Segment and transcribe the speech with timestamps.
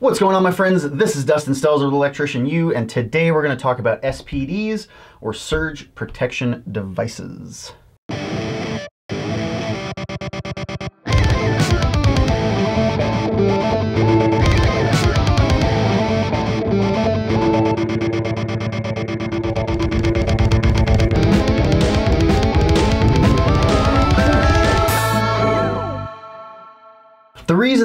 [0.00, 0.88] What's going on my friends?
[0.88, 4.86] This is Dustin Stelzer with Electrician U and today we're going to talk about SPDs
[5.20, 7.74] or surge protection devices.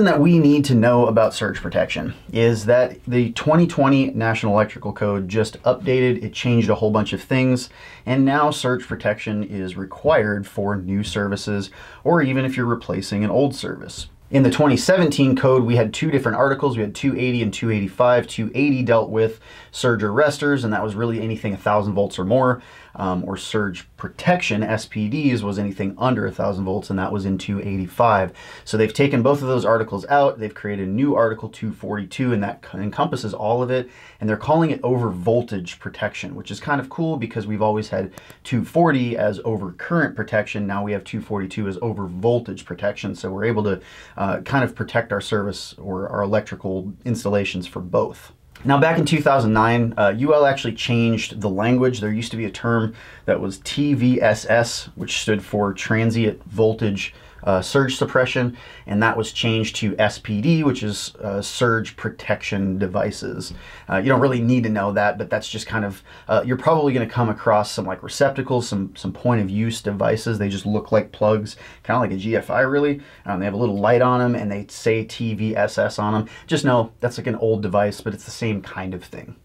[0.06, 5.28] That we need to know about surge protection is that the 2020 National Electrical Code
[5.28, 7.70] just updated, it changed a whole bunch of things,
[8.06, 11.70] and now surge protection is required for new services
[12.04, 14.08] or even if you're replacing an old service.
[14.32, 16.76] In the 2017 code, we had two different articles.
[16.76, 18.28] We had 280 and 285.
[18.28, 19.40] 280 dealt with
[19.72, 22.62] surge arresters, and that was really anything 1,000 volts or more,
[22.96, 28.34] um, or surge protection, SPDs, was anything under 1,000 volts, and that was in 285.
[28.64, 30.40] So they've taken both of those articles out.
[30.40, 33.90] They've created a new Article 242, and that encompasses all of it,
[34.20, 37.90] and they're calling it over voltage protection, which is kind of cool because we've always
[37.90, 40.68] had 240 as over current protection.
[40.68, 43.82] Now we have 242 as over voltage protection, so we're able to
[44.18, 48.35] uh, kind of protect our service or our electrical installations for both.
[48.66, 52.00] Now, back in 2009, uh, UL actually changed the language.
[52.00, 57.14] There used to be a term that was TVSS, which stood for Transient Voltage
[57.46, 63.54] uh, surge suppression, and that was changed to SPD, which is uh, surge protection devices.
[63.90, 66.58] Uh, you don't really need to know that, but that's just kind of, uh, you're
[66.58, 70.40] probably going to come across some like receptacles, some, some point of use devices.
[70.40, 73.02] They just look like plugs, kind of like a GFI really.
[73.26, 76.30] Um, they have a little light on them and they say TVSS on them.
[76.48, 79.36] Just know that's like an old device, but it's the same kind of thing.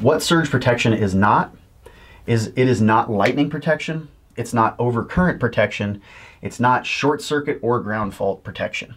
[0.00, 1.54] What surge protection is not,
[2.26, 4.08] is it is not lightning protection
[4.40, 6.00] it's not overcurrent protection.
[6.40, 8.96] It's not short circuit or ground fault protection.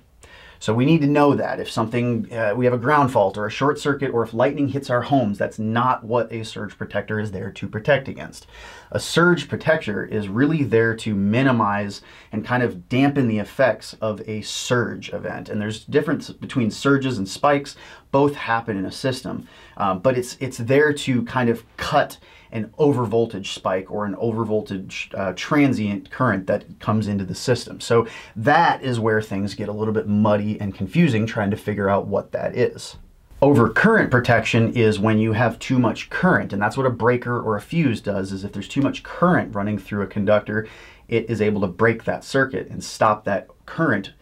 [0.64, 3.46] So we need to know that if something, uh, we have a ground fault or
[3.46, 7.20] a short circuit or if lightning hits our homes, that's not what a surge protector
[7.20, 8.48] is there to protect against.
[8.90, 12.02] A surge protector is really there to minimize
[12.32, 15.50] and kind of dampen the effects of a surge event.
[15.50, 17.76] And there's difference between surges and spikes,
[18.12, 22.20] both happen in a system, uh, but it's, it's there to kind of cut
[22.54, 27.82] an overvoltage spike or an overvoltage uh, transient current that comes into the system.
[27.82, 31.90] So that is where things get a little bit muddy and confusing trying to figure
[31.90, 32.96] out what that is.
[33.42, 37.58] Overcurrent protection is when you have too much current, and that's what a breaker or
[37.58, 40.66] a fuse does, is if there's too much current running through a conductor,
[41.10, 44.14] it is able to break that circuit and stop that current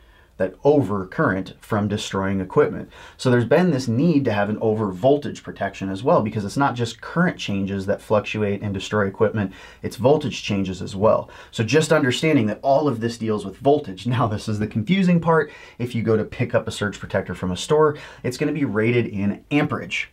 [0.41, 2.89] that over current from destroying equipment.
[3.15, 6.57] So there's been this need to have an over voltage protection as well because it's
[6.57, 9.53] not just current changes that fluctuate and destroy equipment,
[9.83, 11.29] it's voltage changes as well.
[11.51, 14.07] So just understanding that all of this deals with voltage.
[14.11, 15.51] Now this is the confusing part.
[15.79, 18.59] If you go to pick up a surge protector from a store, it's going to
[18.59, 20.11] be rated in amperage.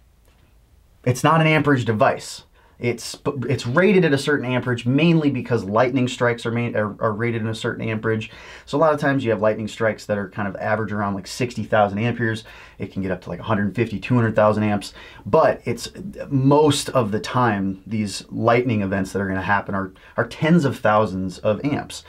[1.04, 2.44] It's not an amperage device.
[2.78, 3.18] It's
[3.48, 7.48] it's rated at a certain amperage mainly because lightning strikes are, are, are rated in
[7.48, 8.30] a certain amperage.
[8.66, 11.14] So a lot of times you have lightning strikes that are kind of average around
[11.14, 12.44] like 60,000 amperes.
[12.78, 14.94] It can get up to like 150, 200,000 amps.
[15.26, 15.90] But it's
[16.28, 20.64] most of the time these lightning events that are going to happen are, are tens
[20.64, 22.04] of thousands of amps.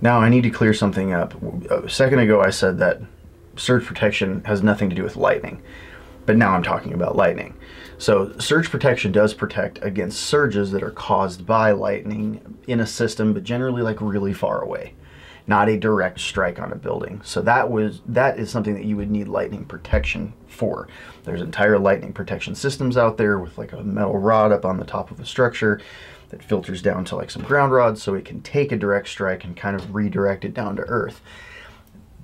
[0.00, 1.34] Now I need to clear something up.
[1.70, 3.02] A uh, second ago I said that
[3.56, 5.62] surge protection has nothing to do with lightning
[6.32, 7.54] but now I'm talking about lightning.
[7.98, 13.34] So surge protection does protect against surges that are caused by lightning in a system,
[13.34, 14.94] but generally like really far away,
[15.46, 17.20] not a direct strike on a building.
[17.22, 20.88] So that was that is something that you would need lightning protection for.
[21.24, 24.86] There's entire lightning protection systems out there with like a metal rod up on the
[24.86, 25.82] top of a structure
[26.30, 29.44] that filters down to like some ground rods so it can take a direct strike
[29.44, 31.20] and kind of redirect it down to earth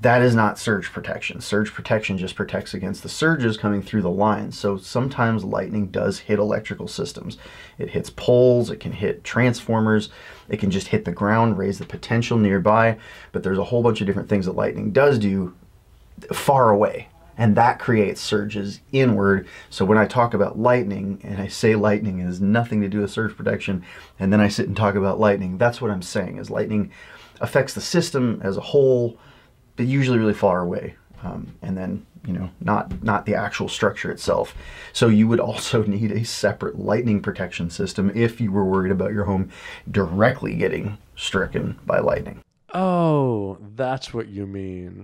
[0.00, 1.40] that is not surge protection.
[1.40, 4.56] Surge protection just protects against the surges coming through the lines.
[4.56, 7.36] So sometimes lightning does hit electrical systems.
[7.78, 10.10] It hits poles, it can hit transformers,
[10.48, 12.98] it can just hit the ground, raise the potential nearby,
[13.32, 15.54] but there's a whole bunch of different things that lightning does do
[16.32, 17.08] far away.
[17.36, 19.46] And that creates surges inward.
[19.70, 23.12] So when I talk about lightning and I say lightning has nothing to do with
[23.12, 23.84] surge protection,
[24.18, 26.90] and then I sit and talk about lightning, that's what I'm saying is lightning
[27.40, 29.16] affects the system as a whole,
[29.78, 30.96] but usually really far away.
[31.22, 34.54] Um, and then you know not not the actual structure itself.
[34.92, 39.12] So you would also need a separate lightning protection system if you were worried about
[39.12, 39.50] your home
[39.90, 42.42] directly getting stricken by lightning.
[42.74, 45.00] Oh that's what you mean.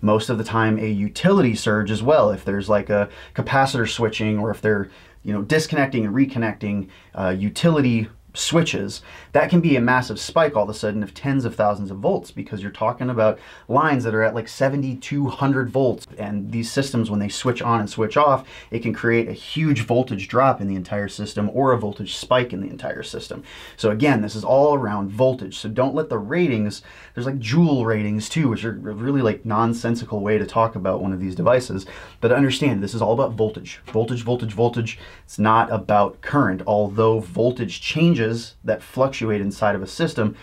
[0.00, 2.30] Most of the time a utility surge as well.
[2.30, 4.90] If there's like a capacitor switching or if they're
[5.22, 9.02] you know disconnecting and reconnecting uh, utility switches,
[9.32, 11.98] that can be a massive spike all of a sudden of tens of thousands of
[11.98, 13.38] volts because you're talking about
[13.68, 16.06] lines that are at like 7200 volts.
[16.18, 19.82] And these systems, when they switch on and switch off, it can create a huge
[19.82, 23.42] voltage drop in the entire system or a voltage spike in the entire system.
[23.76, 25.58] So again, this is all around voltage.
[25.58, 26.82] So don't let the ratings,
[27.14, 31.12] there's like joule ratings too, which are really like nonsensical way to talk about one
[31.12, 31.86] of these devices.
[32.20, 34.98] But understand this is all about voltage, voltage, voltage, voltage.
[35.24, 40.36] It's not about current, although voltage changes changes that fluctuate inside of a system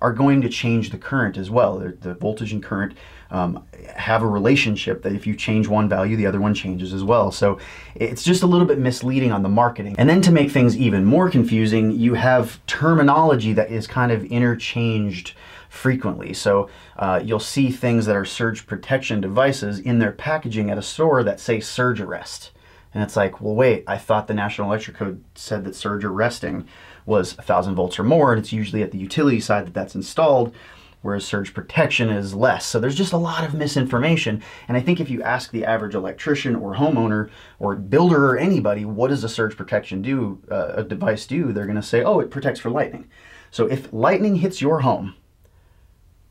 [0.00, 1.78] are going to change the current as well.
[1.78, 2.96] The voltage and current
[3.30, 7.04] um, have a relationship that if you change one value, the other one changes as
[7.04, 7.30] well.
[7.30, 7.58] So
[7.94, 9.94] it's just a little bit misleading on the marketing.
[9.98, 14.24] And then to make things even more confusing, you have terminology that is kind of
[14.24, 15.34] interchanged
[15.68, 16.34] frequently.
[16.34, 20.82] So uh, you'll see things that are surge protection devices in their packaging at a
[20.82, 22.50] store that say surge arrest.
[22.94, 26.66] And it's like, well, wait, I thought the National Electric Code said that surge arresting
[27.06, 30.54] was 1,000 volts or more, and it's usually at the utility side that that's installed,
[31.02, 32.64] whereas surge protection is less.
[32.64, 34.42] So there's just a lot of misinformation.
[34.68, 38.84] And I think if you ask the average electrician or homeowner or builder or anybody,
[38.84, 42.20] what does a surge protection do, uh, a device do, they're going to say, oh,
[42.20, 43.08] it protects for lightning.
[43.50, 45.14] So if lightning hits your home,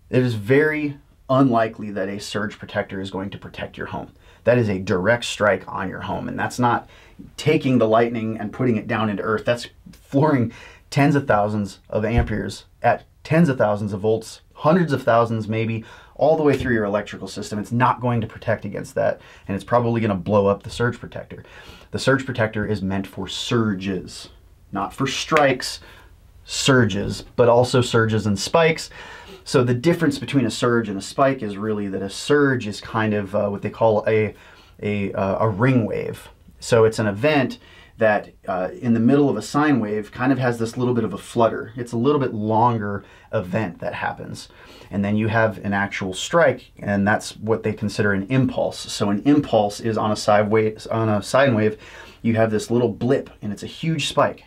[0.09, 0.97] it is very
[1.29, 4.11] unlikely that a surge protector is going to protect your home.
[4.43, 6.27] That is a direct strike on your home.
[6.27, 6.89] And that's not
[7.37, 9.45] taking the lightning and putting it down into earth.
[9.45, 10.51] That's flooring
[10.89, 15.83] tens of thousands of amperes at tens of thousands of volts, hundreds of thousands maybe,
[16.15, 17.57] all the way through your electrical system.
[17.57, 20.69] It's not going to protect against that, and it's probably going to blow up the
[20.69, 21.43] surge protector.
[21.91, 24.29] The surge protector is meant for surges,
[24.71, 25.79] not for strikes,
[26.45, 28.89] surges, but also surges and spikes.
[29.43, 32.79] So the difference between a surge and a spike is really that a surge is
[32.79, 34.35] kind of uh, what they call a,
[34.81, 36.29] a, uh, a ring wave.
[36.61, 37.57] So it's an event
[37.97, 41.03] that uh, in the middle of a sine wave kind of has this little bit
[41.03, 41.73] of a flutter.
[41.75, 43.03] It's a little bit longer
[43.33, 44.47] event that happens.
[44.89, 48.79] And then you have an actual strike, and that's what they consider an impulse.
[48.79, 51.77] So an impulse is on a sine wave, on a sine wave,
[52.21, 54.45] you have this little blip, and it's a huge spike.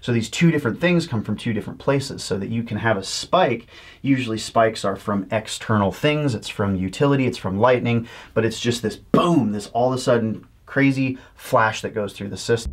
[0.00, 2.96] So these two different things come from two different places so that you can have
[2.96, 3.68] a spike.
[4.00, 6.34] Usually spikes are from external things.
[6.34, 10.02] It's from utility, it's from lightning, but it's just this boom, this all of a
[10.02, 12.72] sudden crazy flash that goes through the system.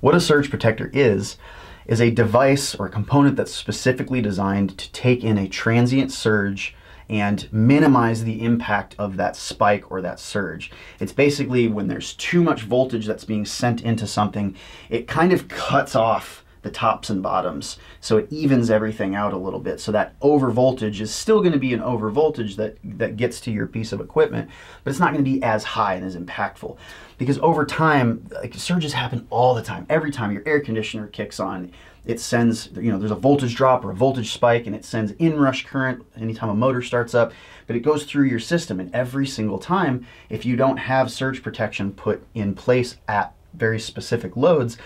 [0.00, 1.38] What a surge protector is,
[1.86, 6.76] is a device or a component that's specifically designed to take in a transient surge
[7.08, 10.70] and minimize the impact of that spike or that surge.
[11.00, 14.54] It's basically when there's too much voltage that's being sent into something,
[14.88, 19.36] it kind of cuts off the tops and bottoms so it evens everything out a
[19.36, 19.80] little bit.
[19.80, 23.40] So that over voltage is still going to be an over voltage that that gets
[23.42, 24.50] to your piece of equipment
[24.84, 26.76] but it's not going to be as high and as impactful.
[27.16, 29.86] Because over time like surges happen all the time.
[29.88, 31.72] Every time your air conditioner kicks on
[32.08, 35.12] it sends, you know, there's a voltage drop or a voltage spike and it sends
[35.12, 37.32] inrush current anytime a motor starts up,
[37.66, 38.80] but it goes through your system.
[38.80, 43.78] And every single time, if you don't have surge protection put in place at very
[43.78, 44.78] specific loads,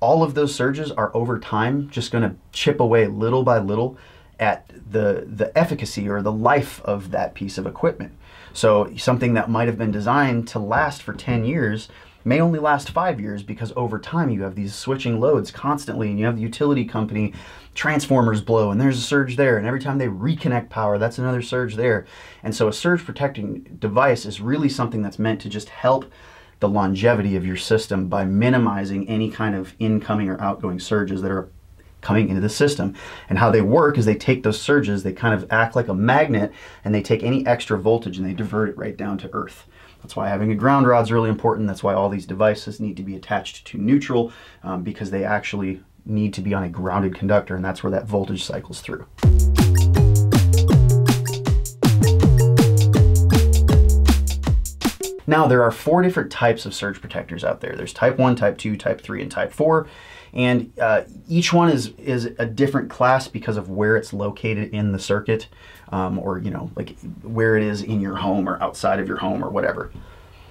[0.00, 3.98] all of those surges are over time just going to chip away little by little
[4.38, 8.12] at the the efficacy or the life of that piece of equipment.
[8.52, 11.88] So something that might have been designed to last for 10 years
[12.24, 16.18] may only last five years because over time you have these switching loads constantly and
[16.18, 17.32] you have the utility company
[17.74, 21.40] transformers blow and there's a surge there and every time they reconnect power that's another
[21.40, 22.06] surge there
[22.42, 26.04] and so a surge protecting device is really something that's meant to just help
[26.60, 31.30] the longevity of your system by minimizing any kind of incoming or outgoing surges that
[31.30, 31.48] are
[32.00, 32.94] coming into the system.
[33.28, 35.94] And how they work is they take those surges, they kind of act like a
[35.94, 36.52] magnet,
[36.84, 39.66] and they take any extra voltage and they divert it right down to earth.
[40.02, 41.66] That's why having a ground rod is really important.
[41.66, 45.82] That's why all these devices need to be attached to neutral um, because they actually
[46.04, 49.06] need to be on a grounded conductor and that's where that voltage cycles through.
[55.28, 57.76] Now there are four different types of surge protectors out there.
[57.76, 59.86] There's type 1, type 2, type 3, and type 4.
[60.32, 64.92] And uh, each one is, is a different class because of where it's located in
[64.92, 65.48] the circuit
[65.90, 69.18] um, or, you know, like where it is in your home or outside of your
[69.18, 69.92] home or whatever.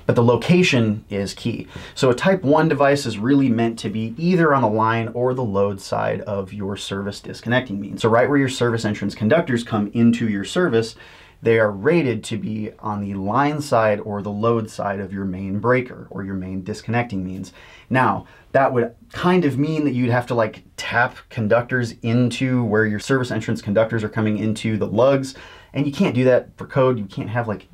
[0.05, 1.67] But the location is key.
[1.95, 5.33] So a type 1 device is really meant to be either on the line or
[5.33, 8.03] the load side of your service disconnecting means.
[8.03, 10.95] So right where your service entrance conductors come into your service,
[11.41, 15.25] they are rated to be on the line side or the load side of your
[15.25, 17.53] main breaker or your main disconnecting means.
[17.89, 22.85] Now, that would kind of mean that you'd have to like tap conductors into where
[22.85, 25.35] your service entrance conductors are coming into the lugs.
[25.73, 26.97] And you can't do that for code.
[26.97, 27.67] You can't have like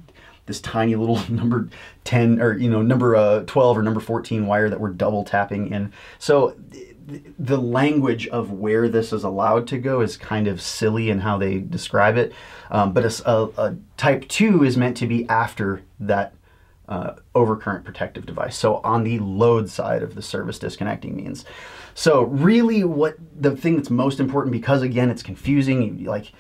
[0.46, 1.70] this tiny little number
[2.04, 5.72] 10 or you know number uh, 12 or number 14 wire that we're double tapping
[5.72, 5.92] in.
[6.20, 6.56] So
[7.38, 11.38] the language of where this is allowed to go is kind of silly in how
[11.38, 12.34] they describe it.
[12.72, 16.34] Um, but a, a, a, type 2 is meant to be after that
[16.88, 18.58] uh, overcurrent protective device.
[18.58, 21.46] So on the load side of the service disconnecting means.
[21.94, 26.32] So really what the thing that's most important because again it's confusing like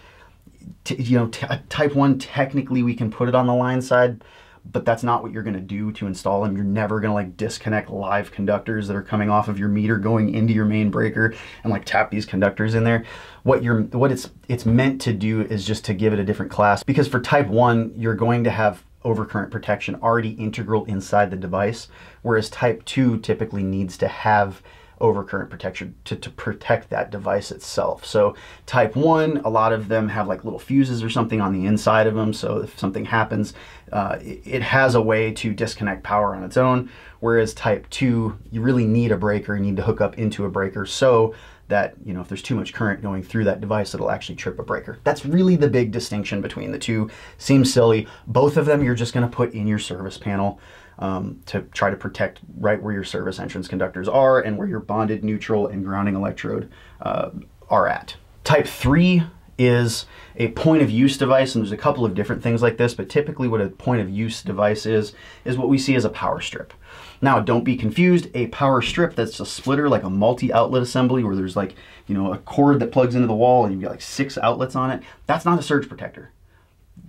[0.90, 4.24] you know type 1 technically we can put it on the line side
[4.72, 6.56] but that's not what you're going to do to install them.
[6.56, 9.98] You're never going to like disconnect live conductors that are coming off of your meter
[9.98, 13.06] going into your main breaker and like tap these conductors in there.
[13.44, 16.52] What you're what it's it's meant to do is just to give it a different
[16.52, 21.36] class because for type 1 you're going to have overcurrent protection already integral inside the
[21.36, 21.90] device
[22.22, 24.62] whereas type 2 typically needs to have
[25.04, 28.06] overcurrent protection to, to protect that device itself.
[28.06, 31.66] So type 1, a lot of them have like little fuses or something on the
[31.66, 32.32] inside of them.
[32.32, 33.54] So if something happens,
[33.92, 36.90] uh, it, has a way to disconnect power on its own.
[37.20, 40.50] Whereas type 2, you really need a breaker, you need to hook up into a
[40.50, 41.36] breaker so
[41.68, 44.60] that you know if there's too much current going through that device it'll actually trip
[44.60, 48.84] a breaker that's really the big distinction between the two seems silly both of them
[48.84, 50.60] you're just going to put in your service panel
[51.00, 54.80] um, to try to protect right where your service entrance conductors are and where your
[54.80, 56.70] bonded neutral and grounding electrode
[57.02, 57.30] uh,
[57.70, 58.16] are at.
[58.44, 59.24] Type 3
[59.58, 62.96] is a point of use device and there's a couple of different things like this
[62.96, 65.14] but typically what a point of use device is
[65.46, 66.74] is what we see as a power strip.
[67.22, 71.36] Now don't be confused, a power strip that's a splitter like a multi-outlet assembly where
[71.36, 71.76] there's like
[72.08, 74.76] you know a cord that plugs into the wall and you've got like six outlets
[74.76, 76.32] on it, that's not a surge protector.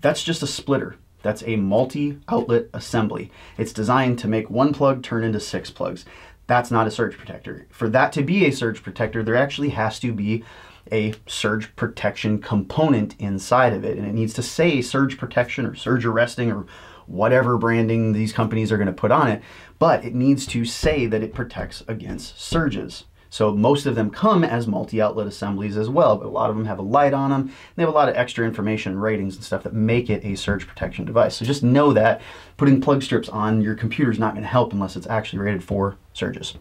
[0.01, 0.97] That's just a splitter.
[1.25, 3.33] That's a multi-outlet assembly.
[3.57, 6.05] It's designed to make one plug turn into six plugs.
[6.47, 7.67] That's not a surge protector.
[7.71, 10.45] For that to be a surge protector, there actually has to be
[10.93, 13.97] a surge protection component inside of it.
[13.97, 16.67] And it needs to say surge protection or surge arresting or
[17.07, 19.43] whatever branding these companies are going to put on it.
[19.79, 23.05] But it needs to say that it protects against surges.
[23.35, 26.67] So most of them come as multi-outlet assemblies as well, but a lot of them
[26.67, 27.53] have a light on them.
[27.75, 30.37] They have a lot of extra information and ratings and stuff that make it a
[30.37, 31.35] surge protection device.
[31.35, 32.23] So just know that
[32.57, 35.65] putting plug strips on your computer is not going to help unless it's actually rated
[35.65, 36.55] for surges.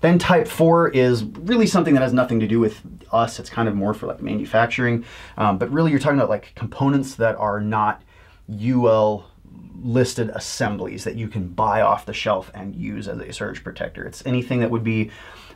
[0.00, 2.80] Then type 4 is really something that has nothing to do with
[3.12, 3.38] us.
[3.38, 5.04] It's kind of more for like manufacturing.
[5.36, 8.00] Um, but really you're talking about like components that are not
[8.50, 9.26] UL
[9.82, 14.06] listed assemblies that you can buy off the shelf and use as a surge protector.
[14.06, 15.10] It's anything that would be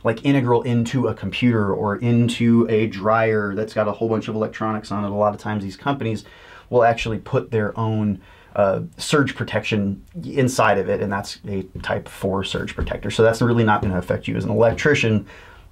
[0.05, 4.35] like integral into a computer or into a dryer that's got a whole bunch of
[4.35, 5.09] electronics on it.
[5.09, 6.23] A lot of times these companies
[6.69, 8.21] will actually put their own
[8.55, 13.09] uh, surge protection inside of it, and that's a type 4 surge protector.
[13.09, 15.25] So that's really not going to affect you as an electrician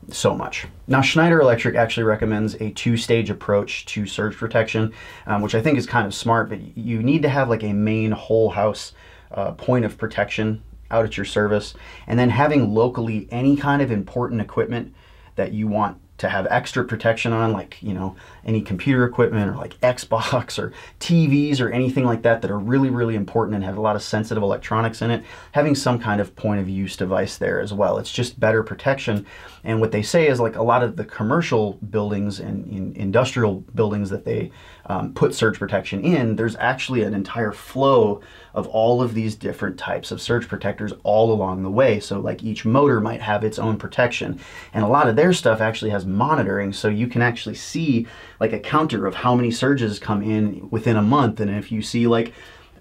[0.09, 0.65] so much.
[0.87, 4.93] Now Schneider Electric actually recommends a two-stage approach to surge protection,
[5.27, 7.71] um, which I think is kind of smart, but you need to have like a
[7.71, 8.93] main whole house
[9.31, 10.63] uh, point of protection
[10.93, 11.73] out at your service,
[12.07, 14.93] and then having locally any kind of important equipment
[15.35, 19.55] that you want to have extra protection on, like, you know, any computer equipment or
[19.55, 23.77] like Xbox or TVs or anything like that that are really, really important and have
[23.77, 27.37] a lot of sensitive electronics in it, having some kind of point of use device
[27.37, 27.97] there as well.
[27.97, 29.25] It's just better protection.
[29.63, 33.61] And what they say is like a lot of the commercial buildings and in industrial
[33.73, 34.51] buildings that they
[34.87, 38.21] um, put surge protection in, there's actually an entire flow
[38.53, 41.99] of all of these different types of surge protectors all along the way.
[41.99, 44.39] So like each motor might have its own protection.
[44.73, 48.07] And a lot of their stuff actually has monitoring so you can actually see
[48.39, 51.39] like a counter of how many surges come in within a month.
[51.39, 52.33] And if you see like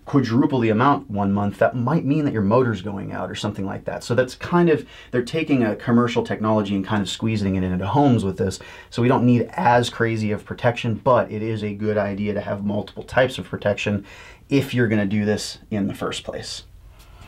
[0.04, 3.64] quadruple the amount one month, that might mean that your motor's going out or something
[3.64, 4.02] like that.
[4.02, 7.87] So that's kind of, they're taking a commercial technology and kind of squeezing it into
[7.87, 8.59] homes with this.
[8.90, 12.40] So we don't need as crazy of protection, but it is a good idea to
[12.40, 14.04] have multiple types of protection
[14.49, 16.64] if you're gonna do this in the first place.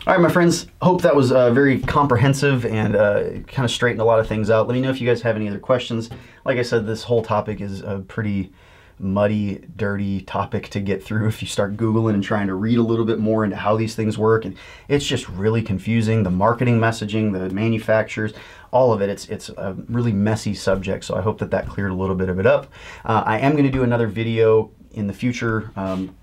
[0.07, 4.03] All right, my friends, hope that was uh, very comprehensive and uh, kind of straightened
[4.03, 4.69] a lot of things out.
[4.69, 6.11] Let me know if you guys have any other questions.
[6.45, 8.53] Like I said, this whole topic is a pretty
[8.99, 12.83] muddy, dirty topic to get through if you start Googling and trying to read a
[12.83, 14.45] little bit more into how these things work.
[14.45, 14.57] And
[14.89, 16.23] it's just really confusing.
[16.23, 18.33] The marketing messaging, the manufacturers,
[18.71, 19.09] all of it.
[19.09, 22.29] It's, it's a really messy subject, so I hope that that cleared a little bit
[22.29, 22.73] of it up.
[23.05, 26.15] Uh, I am going to do another video in the future um,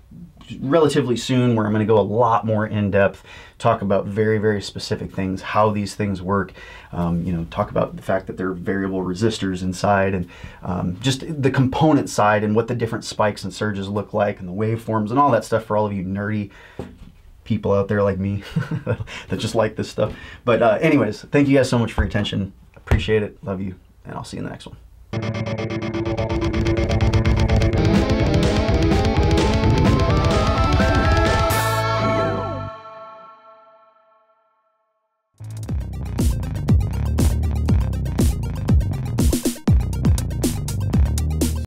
[0.60, 3.24] relatively soon where I'm going to go a lot more in depth,
[3.58, 6.52] talk about very, very specific things, how these things work,
[6.92, 10.28] um, you know, talk about the fact that there are variable resistors inside and
[10.62, 14.48] um, just the component side and what the different spikes and surges look like and
[14.48, 16.50] the waveforms and all that stuff for all of you nerdy
[17.44, 18.42] people out there like me
[19.28, 20.14] that just like this stuff.
[20.44, 22.52] But uh, anyways, thank you guys so much for your attention.
[22.76, 23.42] Appreciate it.
[23.44, 23.74] Love you.
[24.04, 26.11] And I'll see you in the next one.